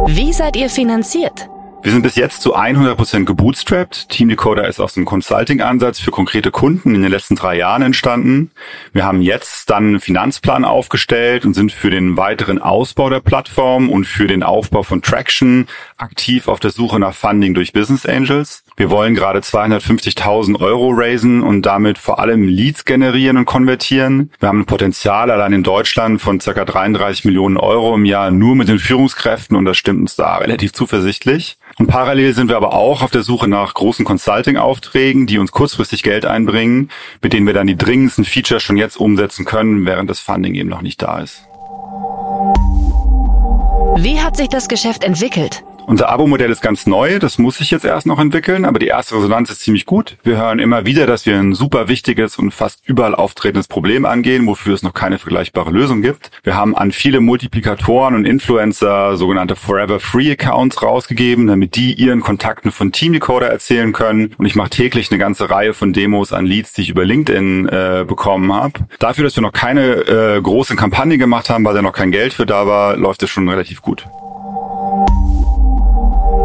Wie 0.08 0.32
seid 0.34 0.56
ihr 0.56 0.70
finanziert? 0.70 1.50
Wir 1.88 1.94
sind 1.94 2.02
bis 2.02 2.18
jetzt 2.18 2.42
zu 2.42 2.54
100% 2.54 3.24
gebootstrapped. 3.24 4.10
Team 4.10 4.28
Decoder 4.28 4.68
ist 4.68 4.82
aus 4.82 4.98
einem 4.98 5.06
Consulting-Ansatz 5.06 6.02
für 6.02 6.12
konkrete 6.12 6.52
Kunden 6.52 6.94
in 6.94 7.02
den 7.02 7.10
letzten 7.10 7.38
drei 7.38 7.56
Jahren 7.56 7.82
entstanden. 7.82 8.52
Wir 8.92 9.06
haben 9.06 9.22
jetzt 9.22 9.70
dann 9.70 9.88
einen 9.88 10.00
Finanzplan 10.02 10.66
aufgestellt 10.66 11.46
und 11.46 11.54
sind 11.54 11.72
für 11.72 11.90
den 11.90 12.18
weiteren 12.18 12.62
Ausbau 12.62 13.10
der 13.10 13.22
Plattform 13.22 13.90
und 13.90 14.04
für 14.04 14.28
den 14.28 14.44
Aufbau 14.44 14.84
von 14.84 15.02
Traction 15.02 15.68
aktiv 15.96 16.50
auf 16.50 16.60
der 16.60 16.72
Suche 16.72 17.00
nach 17.00 17.14
Funding 17.14 17.54
durch 17.54 17.72
Business 17.72 18.06
Angels. 18.06 18.66
Wir 18.80 18.92
wollen 18.92 19.16
gerade 19.16 19.40
250.000 19.40 20.62
Euro 20.62 20.92
raisen 20.92 21.42
und 21.42 21.64
damit 21.64 21.98
vor 21.98 22.20
allem 22.20 22.48
Leads 22.48 22.86
generieren 22.86 23.38
und 23.38 23.46
konvertieren. 23.46 24.30
Wir 24.40 24.50
haben 24.50 24.60
ein 24.60 24.66
Potenzial 24.68 25.32
allein 25.32 25.52
in 25.52 25.64
Deutschland 25.64 26.22
von 26.22 26.38
ca. 26.38 26.64
33 26.64 27.26
Millionen 27.26 27.58
Euro 27.58 27.96
im 27.96 28.06
Jahr 28.06 28.30
nur 28.30 28.56
mit 28.56 28.68
den 28.68 28.78
Führungskräften 28.78 29.58
und 29.58 29.66
das 29.66 29.78
stimmt 29.78 30.02
uns 30.02 30.16
da 30.16 30.38
relativ 30.38 30.74
zuversichtlich. 30.74 31.58
Und 31.80 31.88
parallel 31.88 32.36
sind 32.36 32.50
wir 32.50 32.56
aber 32.56 32.74
auch 32.74 33.02
auf 33.02 33.10
der 33.10 33.24
Suche 33.24 33.48
nach 33.48 33.74
großen 33.74 34.06
Consulting-Aufträgen, 34.06 35.26
die 35.26 35.40
uns 35.40 35.52
kurzfristig 35.52 36.04
Geld 36.04 36.28
einbringen, 36.28 36.92
mit 37.24 37.34
denen 37.34 37.48
wir 37.48 37.56
dann 37.56 37.66
die 37.66 37.78
dringendsten 37.78 38.26
Features 38.26 38.62
schon 38.62 38.78
jetzt 38.78 38.98
umsetzen 38.98 39.44
können, 39.44 39.88
während 39.88 40.08
das 40.08 40.20
Funding 40.20 40.54
eben 40.54 40.70
noch 40.70 40.84
nicht 40.84 41.02
da 41.02 41.18
ist. 41.18 41.42
Wie 44.04 44.22
hat 44.22 44.38
sich 44.38 44.50
das 44.50 44.68
Geschäft 44.68 45.04
entwickelt? 45.04 45.64
Unser 45.90 46.10
Abo-Modell 46.10 46.52
ist 46.52 46.60
ganz 46.62 46.86
neu, 46.86 47.18
das 47.18 47.38
muss 47.38 47.60
sich 47.60 47.72
jetzt 47.72 47.86
erst 47.86 48.06
noch 48.06 48.20
entwickeln, 48.20 48.66
aber 48.66 48.78
die 48.78 48.88
erste 48.88 49.16
Resonanz 49.16 49.50
ist 49.50 49.62
ziemlich 49.62 49.86
gut. 49.86 50.18
Wir 50.22 50.36
hören 50.36 50.60
immer 50.60 50.86
wieder, 50.86 51.08
dass 51.08 51.26
wir 51.26 51.40
ein 51.40 51.54
super 51.54 51.88
wichtiges 51.88 52.38
und 52.38 52.52
fast 52.52 52.82
überall 52.86 53.16
auftretendes 53.16 53.70
Problem 53.70 54.06
angehen, 54.06 54.46
wofür 54.48 54.74
es 54.74 54.84
noch 54.84 54.94
keine 54.94 55.18
vergleichbare 55.18 55.72
Lösung 55.72 56.02
gibt. 56.02 56.30
Wir 56.44 56.58
haben 56.58 56.76
an 56.76 56.92
viele 56.92 57.22
Multiplikatoren 57.22 58.16
und 58.16 58.26
Influencer 58.26 59.16
sogenannte 59.16 59.56
Forever 59.56 60.02
Free 60.02 60.30
Accounts 60.30 60.84
rausgegeben, 60.84 61.48
damit 61.48 61.78
die 61.78 61.94
ihren 61.94 62.20
Kontakten 62.20 62.74
von 62.74 62.92
Team 62.92 63.14
Decoder 63.14 63.48
erzählen 63.48 63.94
können. 63.94 64.36
Und 64.38 64.46
ich 64.46 64.56
mache 64.58 64.72
täglich 64.72 65.10
eine 65.10 65.20
ganze 65.20 65.50
Reihe 65.50 65.74
von 65.74 65.94
Demos 65.94 66.34
an 66.34 66.46
Leads, 66.46 66.74
die 66.74 66.82
ich 66.82 66.90
über 66.90 67.06
LinkedIn 67.06 67.70
äh, 67.70 68.04
bekommen 68.06 68.52
habe. 68.52 68.74
Dafür, 69.00 69.24
dass 69.24 69.38
wir 69.38 69.42
noch 69.42 69.54
keine 69.54 69.86
äh, 70.06 70.42
große 70.42 70.76
Kampagne 70.76 71.18
gemacht 71.18 71.50
haben, 71.50 71.64
weil 71.64 71.76
da 71.76 71.82
noch 71.82 71.94
kein 71.94 72.12
Geld 72.12 72.34
für 72.34 72.46
da 72.46 72.68
war, 72.68 72.98
läuft 72.98 73.24
es 73.24 73.30
schon 73.30 73.48
relativ 73.48 73.82
gut. 73.82 74.06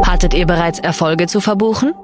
Hattet 0.05 0.35
ihr 0.35 0.47
bereits 0.47 0.79
Erfolge 0.79 1.27
zu 1.27 1.41
verbuchen? 1.41 1.95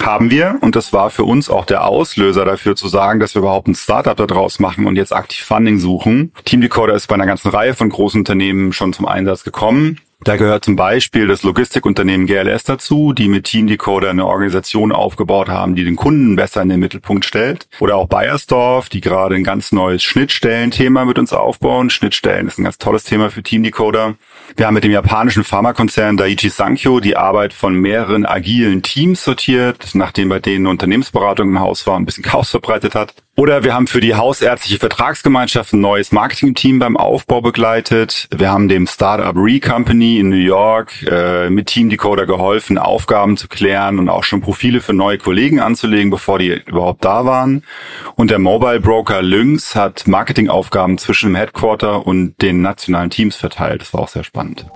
Haben 0.00 0.30
wir 0.30 0.58
und 0.60 0.76
das 0.76 0.92
war 0.92 1.10
für 1.10 1.24
uns 1.24 1.50
auch 1.50 1.66
der 1.66 1.86
Auslöser 1.86 2.44
dafür 2.44 2.74
zu 2.74 2.88
sagen, 2.88 3.20
dass 3.20 3.34
wir 3.34 3.40
überhaupt 3.40 3.68
ein 3.68 3.74
Startup 3.74 4.16
daraus 4.16 4.58
machen 4.58 4.86
und 4.86 4.96
jetzt 4.96 5.12
aktiv 5.12 5.40
Funding 5.44 5.78
suchen. 5.78 6.32
Team 6.44 6.62
Decoder 6.62 6.94
ist 6.94 7.06
bei 7.06 7.14
einer 7.14 7.26
ganzen 7.26 7.50
Reihe 7.50 7.74
von 7.74 7.90
großen 7.90 8.20
Unternehmen 8.20 8.72
schon 8.72 8.92
zum 8.92 9.06
Einsatz 9.06 9.44
gekommen. 9.44 10.00
Da 10.24 10.36
gehört 10.36 10.64
zum 10.64 10.74
Beispiel 10.74 11.26
das 11.26 11.42
Logistikunternehmen 11.42 12.26
GLS 12.26 12.64
dazu, 12.64 13.12
die 13.12 13.28
mit 13.28 13.44
Team 13.44 13.66
Decoder 13.66 14.08
eine 14.08 14.24
Organisation 14.24 14.90
aufgebaut 14.90 15.50
haben, 15.50 15.74
die 15.74 15.84
den 15.84 15.96
Kunden 15.96 16.34
besser 16.34 16.62
in 16.62 16.70
den 16.70 16.80
Mittelpunkt 16.80 17.26
stellt. 17.26 17.68
Oder 17.78 17.96
auch 17.96 18.08
Bayersdorf, 18.08 18.88
die 18.88 19.02
gerade 19.02 19.34
ein 19.34 19.44
ganz 19.44 19.70
neues 19.70 20.02
Schnittstellenthema 20.02 21.04
mit 21.04 21.18
uns 21.18 21.34
aufbauen. 21.34 21.90
Schnittstellen 21.90 22.46
ist 22.46 22.58
ein 22.58 22.64
ganz 22.64 22.78
tolles 22.78 23.04
Thema 23.04 23.30
für 23.30 23.42
Team 23.42 23.64
Decoder. 23.64 24.14
Wir 24.56 24.66
haben 24.66 24.74
mit 24.74 24.84
dem 24.84 24.92
japanischen 24.92 25.42
Pharmakonzern 25.42 26.16
Daiichi 26.16 26.48
Sankyo 26.48 27.00
die 27.00 27.16
Arbeit 27.16 27.52
von 27.52 27.74
mehreren 27.74 28.24
agilen 28.24 28.82
Teams 28.82 29.24
sortiert, 29.24 29.90
nachdem 29.94 30.28
bei 30.28 30.38
denen 30.38 30.68
Unternehmensberatung 30.68 31.48
im 31.48 31.58
Haus 31.58 31.84
war 31.88 31.96
und 31.96 32.02
ein 32.02 32.06
bisschen 32.06 32.22
Chaos 32.22 32.50
verbreitet 32.50 32.94
hat. 32.94 33.14
Oder 33.36 33.64
wir 33.64 33.74
haben 33.74 33.88
für 33.88 34.00
die 34.00 34.14
hausärztliche 34.14 34.78
Vertragsgemeinschaft 34.78 35.72
ein 35.72 35.80
neues 35.80 36.12
Marketingteam 36.12 36.78
beim 36.78 36.96
Aufbau 36.96 37.40
begleitet. 37.40 38.28
Wir 38.30 38.52
haben 38.52 38.68
dem 38.68 38.86
Startup 38.86 39.34
Recompany 39.36 40.20
in 40.20 40.28
New 40.28 40.36
York 40.36 40.92
äh, 41.10 41.50
mit 41.50 41.66
Team 41.66 41.90
Decoder 41.90 42.26
geholfen, 42.26 42.78
Aufgaben 42.78 43.36
zu 43.36 43.48
klären 43.48 43.98
und 43.98 44.08
auch 44.08 44.22
schon 44.22 44.40
Profile 44.40 44.80
für 44.80 44.92
neue 44.92 45.18
Kollegen 45.18 45.58
anzulegen, 45.58 46.10
bevor 46.10 46.38
die 46.38 46.62
überhaupt 46.64 47.04
da 47.04 47.24
waren. 47.24 47.64
Und 48.14 48.30
der 48.30 48.38
Mobile 48.38 48.78
Broker 48.78 49.20
Lynx 49.20 49.74
hat 49.74 50.06
Marketingaufgaben 50.06 50.96
zwischen 50.98 51.30
dem 51.30 51.36
Headquarter 51.36 52.06
und 52.06 52.40
den 52.40 52.62
nationalen 52.62 53.10
Teams 53.10 53.34
verteilt. 53.34 53.80
Das 53.80 53.92
war 53.92 54.02
auch 54.02 54.08
sehr 54.08 54.22
spannend. 54.22 54.66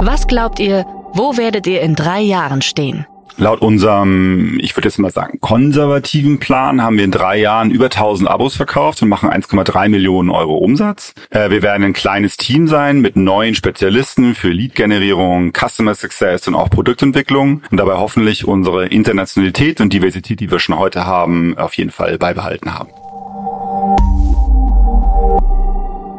Was 0.00 0.26
glaubt 0.26 0.58
ihr, 0.58 0.84
wo 1.12 1.36
werdet 1.36 1.68
ihr 1.68 1.80
in 1.80 1.94
drei 1.94 2.20
Jahren 2.20 2.60
stehen? 2.60 3.06
Laut 3.40 3.62
unserem, 3.62 4.58
ich 4.60 4.76
würde 4.76 4.88
jetzt 4.88 4.98
mal 4.98 5.12
sagen, 5.12 5.38
konservativen 5.40 6.40
Plan 6.40 6.82
haben 6.82 6.96
wir 6.96 7.04
in 7.04 7.12
drei 7.12 7.38
Jahren 7.38 7.70
über 7.70 7.84
1000 7.84 8.28
Abos 8.28 8.56
verkauft 8.56 9.00
und 9.00 9.08
machen 9.08 9.30
1,3 9.30 9.88
Millionen 9.88 10.28
Euro 10.28 10.56
Umsatz. 10.56 11.14
Äh, 11.30 11.48
wir 11.48 11.62
werden 11.62 11.84
ein 11.84 11.92
kleines 11.92 12.36
Team 12.36 12.66
sein 12.66 13.00
mit 13.00 13.14
neuen 13.14 13.54
Spezialisten 13.54 14.34
für 14.34 14.48
Lead-Generierung, 14.48 15.52
Customer 15.52 15.94
Success 15.94 16.48
und 16.48 16.56
auch 16.56 16.68
Produktentwicklung 16.68 17.62
und 17.70 17.76
dabei 17.76 17.94
hoffentlich 17.94 18.44
unsere 18.44 18.86
Internationalität 18.86 19.80
und 19.80 19.92
Diversität, 19.92 20.40
die 20.40 20.50
wir 20.50 20.58
schon 20.58 20.76
heute 20.76 21.06
haben, 21.06 21.56
auf 21.56 21.74
jeden 21.74 21.92
Fall 21.92 22.18
beibehalten 22.18 22.74
haben. 22.74 22.88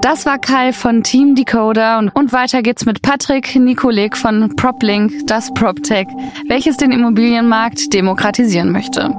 Das 0.02 0.26
war 0.26 0.40
Kai 0.40 0.72
von 0.72 1.04
Team 1.04 1.36
Decoder 1.36 1.98
und, 1.98 2.32
weiter 2.32 2.62
geht's 2.62 2.86
mit 2.86 3.02
Patrick 3.02 3.54
Nikolik 3.58 4.16
von 4.16 4.56
PropLink, 4.56 5.28
das 5.28 5.54
PropTech, 5.54 6.08
welches 6.48 6.78
den 6.78 6.94
Immobilienmarkt 6.94 7.94
demokratisieren 7.94 8.72
möchte. 8.72 9.10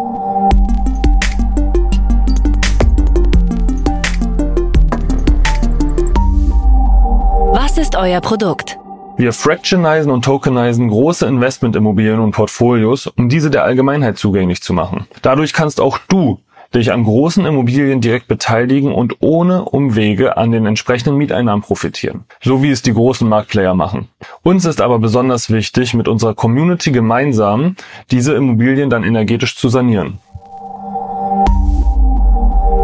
Was 7.53 7.77
ist 7.77 7.95
euer 7.97 8.23
Produkt? 8.23 8.79
Wir 9.19 9.35
fractionisen 9.35 10.11
und 10.11 10.25
tokenisen 10.25 10.89
große 10.89 11.27
Investmentimmobilien 11.27 12.21
und 12.21 12.31
Portfolios, 12.31 13.07
um 13.07 13.29
diese 13.29 13.51
der 13.51 13.65
Allgemeinheit 13.65 14.17
zugänglich 14.17 14.63
zu 14.63 14.73
machen. 14.73 15.07
Dadurch 15.21 15.53
kannst 15.53 15.79
auch 15.79 15.99
du 16.09 16.41
dich 16.75 16.93
an 16.93 17.05
großen 17.05 17.45
Immobilien 17.45 18.01
direkt 18.01 18.29
beteiligen 18.29 18.93
und 18.93 19.17
ohne 19.21 19.65
Umwege 19.65 20.37
an 20.37 20.53
den 20.53 20.67
entsprechenden 20.67 21.17
Mieteinnahmen 21.17 21.63
profitieren. 21.63 22.25
So 22.41 22.63
wie 22.63 22.71
es 22.71 22.83
die 22.83 22.95
großen 22.95 23.29
Marktplayer 23.29 23.75
machen. 23.75 24.09
Uns 24.43 24.65
ist 24.65 24.81
aber 24.81 24.99
besonders 24.99 25.51
wichtig, 25.51 25.95
mit 25.95 26.09
unserer 26.09 26.35
Community 26.35 26.93
gemeinsam 26.93 27.77
diese 28.11 28.35
Immobilien 28.35 28.91
dann 28.91 29.05
energetisch 29.05 29.57
zu 29.57 29.69
sanieren. 29.69 30.19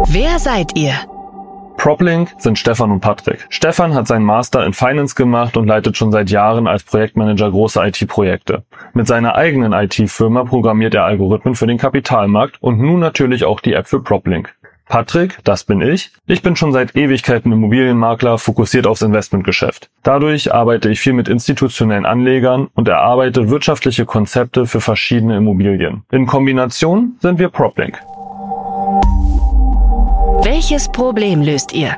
Wer 0.09 0.39
seid 0.39 0.77
ihr? 0.77 0.93
PropLink 1.77 2.33
sind 2.39 2.57
Stefan 2.57 2.91
und 2.91 2.99
Patrick. 2.99 3.45
Stefan 3.49 3.93
hat 3.93 4.07
seinen 4.07 4.25
Master 4.25 4.65
in 4.65 4.73
Finance 4.73 5.15
gemacht 5.15 5.55
und 5.55 5.67
leitet 5.67 5.95
schon 5.95 6.11
seit 6.11 6.29
Jahren 6.29 6.67
als 6.67 6.83
Projektmanager 6.83 7.49
große 7.49 7.81
IT-Projekte. 7.81 8.63
Mit 8.93 9.07
seiner 9.07 9.35
eigenen 9.35 9.73
IT-Firma 9.73 10.43
programmiert 10.43 10.95
er 10.95 11.05
Algorithmen 11.05 11.55
für 11.55 11.67
den 11.67 11.77
Kapitalmarkt 11.77 12.61
und 12.61 12.79
nun 12.79 12.99
natürlich 12.99 13.45
auch 13.45 13.59
die 13.61 13.73
App 13.73 13.87
für 13.87 14.01
PropLink. 14.01 14.53
Patrick, 14.89 15.37
das 15.43 15.65
bin 15.65 15.81
ich. 15.81 16.11
Ich 16.25 16.41
bin 16.41 16.55
schon 16.55 16.71
seit 16.71 16.95
Ewigkeiten 16.95 17.51
Immobilienmakler, 17.51 18.37
fokussiert 18.37 18.87
aufs 18.87 19.01
Investmentgeschäft. 19.01 19.89
Dadurch 20.01 20.53
arbeite 20.53 20.89
ich 20.89 20.99
viel 20.99 21.13
mit 21.13 21.27
institutionellen 21.27 22.05
Anlegern 22.05 22.69
und 22.73 22.87
erarbeite 22.87 23.49
wirtschaftliche 23.49 24.05
Konzepte 24.05 24.65
für 24.65 24.81
verschiedene 24.81 25.37
Immobilien. 25.37 26.03
In 26.11 26.25
Kombination 26.25 27.17
sind 27.19 27.37
wir 27.37 27.49
PropLink. 27.49 27.99
Welches 30.49 30.87
Problem 30.87 31.41
löst 31.41 31.73
ihr? 31.73 31.97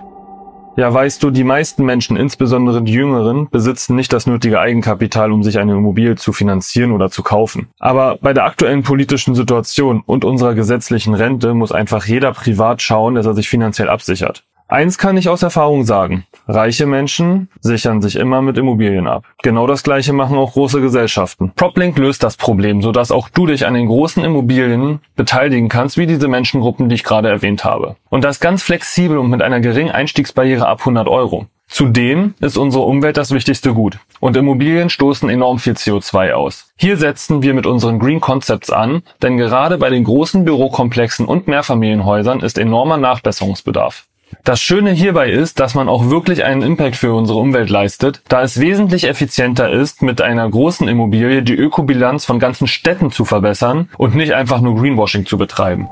Ja, 0.76 0.92
weißt 0.92 1.22
du, 1.22 1.30
die 1.30 1.44
meisten 1.44 1.86
Menschen, 1.86 2.18
insbesondere 2.18 2.82
die 2.82 2.94
Jüngeren, 2.94 3.48
besitzen 3.48 3.96
nicht 3.96 4.12
das 4.12 4.26
nötige 4.26 4.60
Eigenkapital, 4.60 5.32
um 5.32 5.44
sich 5.44 5.60
eine 5.60 5.74
Immobilie 5.74 6.16
zu 6.16 6.34
finanzieren 6.34 6.92
oder 6.92 7.12
zu 7.12 7.22
kaufen. 7.22 7.68
Aber 7.78 8.18
bei 8.20 8.34
der 8.34 8.46
aktuellen 8.46 8.82
politischen 8.82 9.36
Situation 9.36 10.02
und 10.04 10.26
unserer 10.26 10.56
gesetzlichen 10.56 11.14
Rente 11.14 11.54
muss 11.54 11.72
einfach 11.72 12.06
jeder 12.06 12.32
privat 12.32 12.82
schauen, 12.82 13.14
dass 13.14 13.28
er 13.28 13.36
sich 13.36 13.48
finanziell 13.48 13.88
absichert. 13.88 14.44
Eins 14.72 15.00
kann 15.00 15.18
ich 15.18 15.28
aus 15.28 15.42
Erfahrung 15.42 15.84
sagen. 15.84 16.26
Reiche 16.48 16.86
Menschen 16.86 17.50
sichern 17.60 18.04
sich 18.04 18.16
immer 18.16 18.44
mit 18.44 18.56
Immobilien 18.56 19.08
ab. 19.08 19.24
Genau 19.42 19.66
das 19.66 19.82
gleiche 19.82 20.14
machen 20.14 20.38
auch 20.38 20.54
große 20.54 20.80
Gesellschaften. 20.80 21.52
PropLink 21.56 21.98
löst 21.98 22.22
das 22.22 22.38
Problem, 22.38 22.84
sodass 22.84 23.10
auch 23.10 23.30
du 23.30 23.48
dich 23.48 23.66
an 23.66 23.74
den 23.74 23.88
großen 23.88 24.24
Immobilien 24.24 25.00
beteiligen 25.16 25.70
kannst, 25.70 25.98
wie 25.98 26.06
diese 26.06 26.28
Menschengruppen, 26.28 26.88
die 26.88 26.94
ich 26.94 27.04
gerade 27.04 27.30
erwähnt 27.30 27.64
habe. 27.64 27.96
Und 28.10 28.24
das 28.24 28.40
ganz 28.40 28.62
flexibel 28.62 29.18
und 29.18 29.32
mit 29.32 29.42
einer 29.42 29.60
geringen 29.60 29.90
Einstiegsbarriere 29.90 30.68
ab 30.68 30.82
100 30.82 31.08
Euro. 31.08 31.48
Zudem 31.68 32.36
ist 32.40 32.58
unsere 32.58 32.84
Umwelt 32.84 33.18
das 33.18 33.32
wichtigste 33.32 33.74
Gut. 33.74 33.98
Und 34.20 34.38
Immobilien 34.38 34.92
stoßen 34.92 35.30
enorm 35.30 35.58
viel 35.58 35.74
CO2 35.74 36.34
aus. 36.34 36.72
Hier 36.78 36.98
setzen 36.98 37.42
wir 37.42 37.56
mit 37.56 37.66
unseren 37.66 37.98
Green 37.98 38.22
Concepts 38.22 38.70
an, 38.70 39.02
denn 39.24 39.38
gerade 39.38 39.80
bei 39.80 39.90
den 39.90 40.04
großen 40.04 40.46
Bürokomplexen 40.46 41.26
und 41.26 41.48
Mehrfamilienhäusern 41.48 42.42
ist 42.42 42.60
enormer 42.60 42.98
Nachbesserungsbedarf. 42.98 44.09
Das 44.44 44.62
Schöne 44.62 44.92
hierbei 44.92 45.30
ist, 45.30 45.60
dass 45.60 45.76
man 45.76 45.90
auch 45.90 46.10
wirklich 46.10 46.44
einen 46.44 46.62
Impact 46.62 46.96
für 46.96 47.14
unsere 47.14 47.40
Umwelt 47.40 47.70
leistet, 47.70 48.22
da 48.30 48.42
es 48.42 48.60
wesentlich 48.60 49.08
effizienter 49.08 49.72
ist, 49.72 50.02
mit 50.02 50.22
einer 50.22 50.50
großen 50.50 50.88
Immobilie 50.88 51.44
die 51.44 51.56
Ökobilanz 51.56 52.26
von 52.26 52.40
ganzen 52.40 52.68
Städten 52.68 53.12
zu 53.12 53.26
verbessern 53.26 53.90
und 53.98 54.16
nicht 54.16 54.34
einfach 54.34 54.62
nur 54.62 54.76
Greenwashing 54.76 55.26
zu 55.26 55.38
betreiben. 55.38 55.90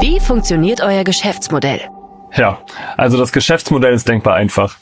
Wie 0.00 0.20
funktioniert 0.20 0.80
euer 0.82 1.04
Geschäftsmodell? 1.04 1.80
Ja, 2.36 2.58
also 2.96 3.16
das 3.16 3.32
Geschäftsmodell 3.32 3.94
ist 3.94 4.08
denkbar 4.08 4.34
einfach. 4.34 4.76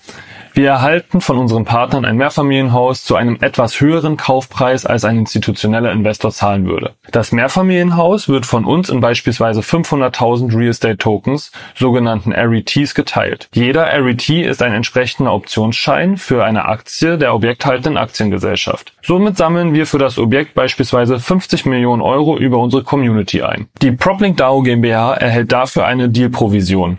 Wir 0.54 0.68
erhalten 0.68 1.22
von 1.22 1.38
unseren 1.38 1.64
Partnern 1.64 2.04
ein 2.04 2.18
Mehrfamilienhaus 2.18 3.04
zu 3.04 3.16
einem 3.16 3.38
etwas 3.40 3.80
höheren 3.80 4.18
Kaufpreis, 4.18 4.84
als 4.84 5.04
ein 5.06 5.16
institutioneller 5.16 5.90
Investor 5.92 6.30
zahlen 6.30 6.66
würde. 6.66 6.92
Das 7.10 7.32
Mehrfamilienhaus 7.32 8.28
wird 8.28 8.44
von 8.44 8.66
uns 8.66 8.90
in 8.90 9.00
beispielsweise 9.00 9.60
500.000 9.60 10.54
Real 10.54 10.68
Estate 10.68 10.98
Tokens, 10.98 11.52
sogenannten 11.74 12.32
RETs, 12.32 12.94
geteilt. 12.94 13.48
Jeder 13.54 13.86
RET 13.86 14.28
ist 14.28 14.62
ein 14.62 14.74
entsprechender 14.74 15.32
Optionsschein 15.32 16.18
für 16.18 16.44
eine 16.44 16.66
Aktie 16.66 17.16
der 17.16 17.34
objekthaltenden 17.34 17.96
Aktiengesellschaft. 17.96 18.92
Somit 19.02 19.38
sammeln 19.38 19.72
wir 19.72 19.86
für 19.86 19.98
das 19.98 20.18
Objekt 20.18 20.54
beispielsweise 20.54 21.18
50 21.18 21.64
Millionen 21.64 22.02
Euro 22.02 22.36
über 22.36 22.58
unsere 22.58 22.82
Community 22.82 23.40
ein. 23.40 23.68
Die 23.80 23.92
PropLink 23.92 24.36
DAO 24.36 24.60
GmbH 24.60 25.14
erhält 25.14 25.50
dafür 25.50 25.86
eine 25.86 26.10
Dealprovision. 26.10 26.98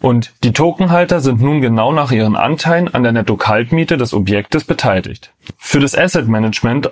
Und 0.00 0.32
die 0.44 0.52
Tokenhalter 0.52 1.20
sind 1.20 1.42
nun 1.42 1.60
genau 1.60 1.92
nach 1.92 2.10
ihren 2.10 2.36
Anteilen 2.36 2.92
an 2.92 3.02
der 3.02 3.12
Netto-Kaltmiete 3.12 3.96
des 3.96 4.14
Objektes 4.14 4.64
beteiligt. 4.64 5.32
Für 5.58 5.80
das 5.80 5.96
Asset 5.96 6.26
Management 6.26 6.90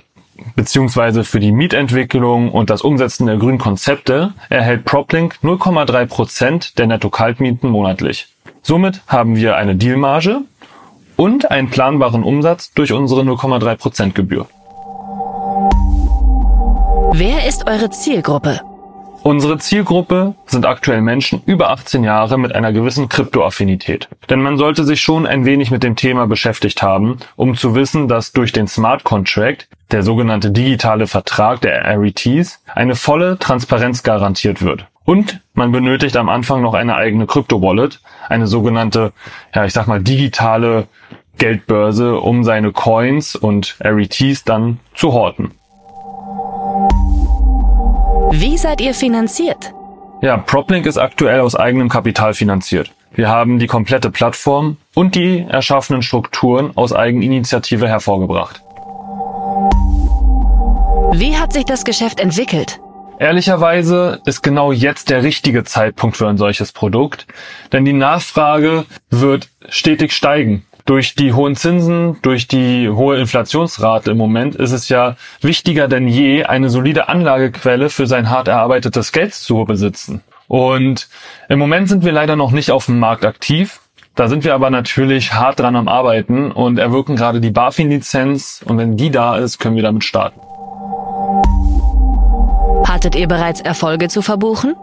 beziehungsweise 0.55 1.25
für 1.25 1.41
die 1.41 1.53
Mietentwicklung 1.53 2.53
und 2.53 2.71
das 2.71 2.83
Umsetzen 2.83 3.27
der 3.27 3.39
grünen 3.39 3.59
Konzepte 3.59 4.35
erhält 4.49 4.85
PropLink 4.85 5.39
0,3 5.43 6.07
Prozent 6.07 6.79
der 6.79 6.87
Netto-Kaltmieten 6.87 7.71
monatlich. 7.71 8.29
Somit 8.63 9.01
haben 9.07 9.37
wir 9.37 9.57
eine 9.57 9.77
Dealmarge 9.77 10.43
und 11.17 11.51
einen 11.51 11.71
planbaren 11.71 12.23
Umsatz 12.23 12.73
durch 12.73 12.93
unsere 12.93 13.23
0,3 13.23 13.77
Prozent 13.77 14.15
Gebühr. 14.15 14.47
Wer 17.13 17.49
ist 17.49 17.67
eure 17.67 17.91
Zielgruppe? 17.91 18.61
Unsere 19.29 19.59
Zielgruppe 19.59 20.37
sind 20.47 20.65
aktuell 20.65 21.03
Menschen 21.03 21.43
über 21.45 21.69
18 21.69 22.03
Jahre 22.03 22.39
mit 22.39 22.55
einer 22.55 22.73
gewissen 22.73 23.11
Kryptoaffinität. 23.11 24.09
Denn 24.31 24.41
man 24.41 24.57
sollte 24.57 24.85
sich 24.85 25.03
schon 25.03 25.27
ein 25.27 25.45
wenig 25.45 25.71
mit 25.71 25.83
dem 25.83 25.97
Thema 25.97 26.27
beschäftigt 26.27 26.81
haben, 26.81 27.19
um 27.37 27.55
zu 27.55 27.75
wissen, 27.75 28.09
dass 28.09 28.33
durch 28.33 28.53
den 28.53 28.69
Smart 28.69 29.05
Contract, 29.05 29.69
der 29.91 30.03
sogenannte 30.03 30.51
digitale 30.51 31.07
Vertrag 31.07 31.61
der 31.61 31.85
RETs, 32.01 32.65
eine 32.75 32.95
volle 32.95 33.39
Transparenz 33.39 34.03
garantiert 34.03 34.63
wird. 34.63 34.87
Und 35.05 35.43
man 35.53 35.73
benötigt 35.73 36.17
am 36.17 36.31
Anfang 36.31 36.63
noch 36.63 36.73
eine 36.73 36.97
eigene 36.97 37.27
Krypto-Wallet, 37.27 38.01
eine 38.31 38.47
sogenannte, 38.47 39.13
ja, 39.55 39.67
ich 39.67 39.75
sag 39.75 39.89
mal, 39.89 40.03
digitale 40.03 40.89
Geldbörse, 41.37 42.19
um 42.19 42.45
seine 42.45 42.73
Coins 42.73 43.37
und 43.37 43.77
RETs 43.85 44.45
dann 44.45 44.81
zu 44.95 45.13
horten. 45.13 45.51
Wie 48.31 48.59
seid 48.59 48.81
ihr 48.81 48.93
finanziert? 48.93 49.73
Ja, 50.21 50.37
PropLink 50.37 50.85
ist 50.85 50.99
aktuell 50.99 51.41
aus 51.41 51.57
eigenem 51.57 51.89
Kapital 51.89 52.35
finanziert. 52.35 52.91
Wir 53.13 53.29
haben 53.29 53.59
die 53.59 53.67
komplette 53.67 54.11
Plattform 54.11 54.77
und 54.95 55.15
die 55.15 55.47
erschaffenen 55.49 56.03
Strukturen 56.03 56.77
aus 56.77 56.93
Eigeninitiative 56.93 57.89
hervorgebracht. 57.89 58.63
Wie 61.13 61.37
hat 61.37 61.55
sich 61.55 61.65
das 61.65 61.85
Geschäft 61.85 62.21
entwickelt? 62.21 62.81
Ehrlicherweise 63.19 64.21
ist 64.27 64.43
genau 64.43 64.73
jetzt 64.73 65.09
der 65.09 65.23
richtige 65.23 65.65
Zeitpunkt 65.65 66.17
für 66.17 66.29
ein 66.29 66.37
solches 66.37 66.73
Produkt, 66.73 67.27
denn 67.73 67.85
die 67.85 67.95
Nachfrage 67.95 68.85
wird 69.11 69.49
stetig 69.69 70.13
steigen 70.13 70.65
durch 70.89 71.15
die 71.15 71.35
hohen 71.35 71.55
Zinsen, 71.55 72.17
durch 72.23 72.49
die 72.49 72.89
hohe 72.89 73.19
Inflationsrate 73.19 74.13
im 74.13 74.17
Moment 74.17 74.55
ist 74.55 74.73
es 74.73 74.89
ja 74.89 75.17
wichtiger 75.43 75.87
denn 75.87 76.09
je, 76.09 76.45
eine 76.45 76.71
solide 76.71 77.11
Anlagequelle 77.11 77.91
für 77.91 78.07
sein 78.07 78.31
hart 78.31 78.49
erarbeitetes 78.49 79.13
Geld 79.13 79.35
zu 79.35 79.67
besitzen. 79.67 80.23
Und 80.47 81.09
im 81.51 81.59
Moment 81.59 81.91
sind 81.91 82.07
wir 82.07 82.13
leider 82.13 82.37
noch 82.37 82.53
nicht 82.53 82.71
auf 82.71 82.87
dem 82.87 82.99
Markt 82.99 83.27
aktiv. 83.27 83.81
Da 84.15 84.29
sind 84.29 84.45
wir 84.45 84.55
aber 84.55 84.71
natürlich 84.71 85.35
hart 85.35 85.61
dran 85.61 85.77
am 85.77 85.89
Arbeiten 85.89 86.51
und 86.51 86.79
erwirken 86.79 87.17
gerade 87.17 87.43
die 87.43 87.51
BaFin-Lizenz 87.51 88.65
und 88.67 88.79
wenn 88.79 88.97
die 88.97 89.11
da 89.11 89.37
ist, 89.37 89.59
können 89.59 89.77
wir 89.77 89.83
damit 89.83 90.05
starten. 90.05 90.41
Hattet 92.89 93.15
ihr 93.15 93.29
bereits 93.29 93.61
Erfolge 93.61 94.09
zu 94.09 94.23
verbuchen? 94.23 94.75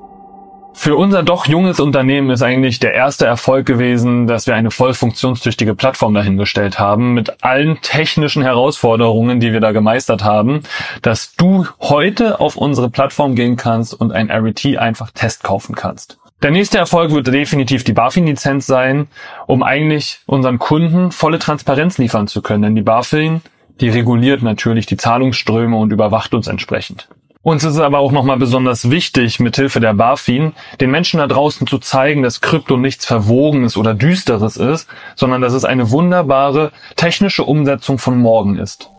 Für 0.78 0.98
unser 0.98 1.24
doch 1.24 1.48
junges 1.48 1.80
Unternehmen 1.80 2.30
ist 2.30 2.44
eigentlich 2.44 2.80
der 2.80 2.94
erste 2.94 3.26
Erfolg 3.26 3.66
gewesen, 3.66 4.28
dass 4.28 4.46
wir 4.46 4.56
eine 4.56 4.70
voll 4.70 4.94
funktionstüchtige 4.94 5.74
Plattform 5.74 6.14
dahingestellt 6.14 6.78
haben, 6.78 7.14
mit 7.14 7.44
allen 7.44 7.82
technischen 7.82 8.44
Herausforderungen, 8.44 9.40
die 9.40 9.52
wir 9.52 9.62
da 9.62 9.72
gemeistert 9.72 10.24
haben, 10.24 10.62
dass 11.02 11.34
du 11.36 11.66
heute 11.80 12.40
auf 12.40 12.56
unsere 12.56 12.92
Plattform 12.92 13.34
gehen 13.34 13.56
kannst 13.56 14.00
und 14.00 14.12
ein 14.12 14.30
RET 14.30 14.78
einfach 14.78 15.10
Test 15.10 15.44
kaufen 15.44 15.74
kannst. 15.74 16.20
Der 16.44 16.52
nächste 16.52 16.78
Erfolg 16.78 17.12
wird 17.12 17.28
definitiv 17.28 17.84
die 17.84 17.94
BaFin-Lizenz 17.94 18.68
sein, 18.68 19.08
um 19.48 19.64
eigentlich 19.64 20.20
unseren 20.28 20.60
Kunden 20.60 21.12
volle 21.12 21.40
Transparenz 21.40 21.98
liefern 21.98 22.28
zu 22.28 22.44
können. 22.44 22.62
Denn 22.62 22.76
die 22.76 22.84
BaFin, 22.84 23.42
die 23.80 23.90
reguliert 23.90 24.44
natürlich 24.44 24.86
die 24.86 24.98
Zahlungsströme 24.98 25.76
und 25.76 25.92
überwacht 25.92 26.36
uns 26.36 26.48
entsprechend. 26.48 27.08
Uns 27.46 27.64
ist 27.64 27.76
es 27.76 27.80
aber 27.80 28.00
auch 28.00 28.12
nochmal 28.12 28.38
besonders 28.38 28.90
wichtig, 28.90 29.40
mithilfe 29.40 29.80
der 29.80 29.94
BaFin 29.94 30.54
den 30.82 30.90
Menschen 30.90 31.20
da 31.20 31.28
draußen 31.28 31.68
zu 31.68 31.78
zeigen, 31.78 32.24
dass 32.24 32.42
Krypto 32.42 32.76
nichts 32.76 33.06
Verwogenes 33.06 33.78
oder 33.78 33.94
Düsteres 33.94 34.58
ist, 34.58 34.88
sondern 35.16 35.44
dass 35.44 35.54
es 35.54 35.64
eine 35.64 35.92
wunderbare 35.92 36.72
technische 36.96 37.44
Umsetzung 37.44 38.00
von 38.00 38.20
morgen 38.20 38.58
ist. 38.58 38.90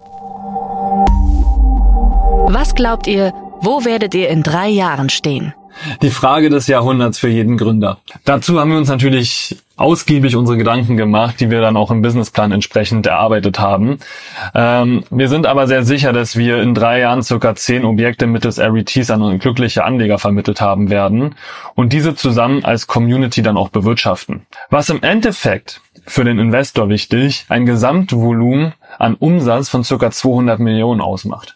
Was 2.47 2.77
glaubt 2.77 3.09
ihr, 3.09 3.35
wo 3.63 3.85
werdet 3.85 4.15
ihr 4.15 4.29
in 4.29 4.45
drei 4.45 4.69
Jahren 4.69 5.09
stehen? 5.09 5.53
Die 6.01 6.11
Frage 6.11 6.49
des 6.49 6.69
Jahrhunderts 6.69 7.19
für 7.19 7.29
jeden 7.29 7.57
Gründer. 7.57 7.99
Dazu 8.25 8.61
haben 8.61 8.71
wir 8.71 8.79
uns 8.79 8.89
natürlich 8.89 9.57
ausgiebig 9.77 10.37
unsere 10.37 10.57
Gedanken 10.57 10.97
gemacht, 10.97 11.39
die 11.41 11.51
wir 11.51 11.61
dann 11.61 11.77
auch 11.77 11.91
im 11.91 12.03
Businessplan 12.03 12.53
entsprechend 12.53 13.07
erarbeitet 13.07 13.61
haben. 13.61 13.99
Ähm, 14.55 15.05
wir 15.11 15.29
sind 15.29 15.47
aber 15.47 15.67
sehr 15.67 15.85
sicher, 15.85 16.13
dass 16.13 16.37
wir 16.37 16.63
in 16.63 16.75
drei 16.75 17.01
Jahren 17.01 17.23
circa 17.23 17.55
zehn 17.55 17.85
Objekte 17.85 18.27
mittels 18.27 18.59
RETs 18.59 19.11
an 19.11 19.39
glückliche 19.39 19.85
Anleger 19.85 20.19
vermittelt 20.19 20.61
haben 20.61 20.91
werden 20.91 21.35
und 21.75 21.93
diese 21.93 22.15
zusammen 22.15 22.65
als 22.65 22.87
Community 22.87 23.43
dann 23.43 23.57
auch 23.57 23.69
bewirtschaften. 23.69 24.47
Was 24.71 24.89
im 24.89 25.03
Endeffekt 25.03 25.81
für 26.07 26.25
den 26.25 26.39
Investor 26.39 26.89
wichtig 26.89 27.47
ein 27.49 27.67
Gesamtvolumen 27.67 28.73
an 28.99 29.15
Umsatz 29.15 29.69
von 29.69 29.85
circa 29.85 30.11
200 30.11 30.59
Millionen 30.59 31.01
ausmacht. 31.01 31.56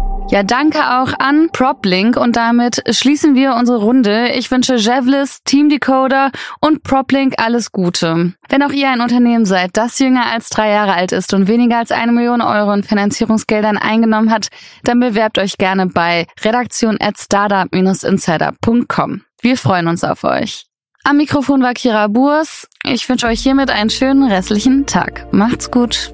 Ja, 0.31 0.41
danke 0.43 0.79
auch 0.79 1.13
an 1.19 1.49
PropLink 1.51 2.15
und 2.15 2.37
damit 2.37 2.81
schließen 2.89 3.35
wir 3.35 3.55
unsere 3.55 3.79
Runde. 3.79 4.29
Ich 4.29 4.49
wünsche 4.49 4.75
Jevlis, 4.75 5.43
Team 5.43 5.67
Decoder 5.67 6.31
und 6.61 6.83
PropLink 6.83 7.33
alles 7.37 7.73
Gute. 7.73 8.31
Wenn 8.47 8.63
auch 8.63 8.71
ihr 8.71 8.89
ein 8.89 9.01
Unternehmen 9.01 9.45
seid, 9.45 9.71
das 9.73 9.99
jünger 9.99 10.27
als 10.27 10.47
drei 10.47 10.69
Jahre 10.69 10.93
alt 10.93 11.11
ist 11.11 11.33
und 11.33 11.49
weniger 11.49 11.79
als 11.79 11.91
eine 11.91 12.13
Million 12.13 12.39
Euro 12.39 12.71
in 12.71 12.83
Finanzierungsgeldern 12.83 13.77
eingenommen 13.77 14.31
hat, 14.31 14.47
dann 14.85 15.01
bewerbt 15.01 15.37
euch 15.37 15.57
gerne 15.57 15.87
bei 15.87 16.27
redaktion 16.41 16.97
at 17.01 17.17
startup-insider.com. 17.17 19.23
Wir 19.41 19.57
freuen 19.57 19.89
uns 19.89 20.05
auf 20.05 20.23
euch. 20.23 20.65
Am 21.03 21.17
Mikrofon 21.17 21.61
war 21.61 21.73
Kira 21.73 22.07
Burs. 22.07 22.69
Ich 22.85 23.09
wünsche 23.09 23.27
euch 23.27 23.41
hiermit 23.41 23.69
einen 23.69 23.89
schönen 23.89 24.31
restlichen 24.31 24.85
Tag. 24.85 25.27
Macht's 25.33 25.69
gut. 25.69 26.13